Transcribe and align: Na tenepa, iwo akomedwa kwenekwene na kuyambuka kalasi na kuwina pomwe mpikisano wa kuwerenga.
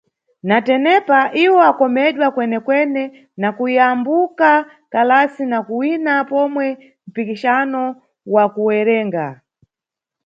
Na 0.49 0.57
tenepa, 0.67 1.19
iwo 1.45 1.59
akomedwa 1.71 2.27
kwenekwene 2.35 3.03
na 3.41 3.49
kuyambuka 3.57 4.51
kalasi 4.93 5.43
na 5.51 5.59
kuwina 5.67 6.13
pomwe 6.31 6.67
mpikisano 7.07 7.81
wa 8.33 8.45
kuwerenga. 8.53 9.25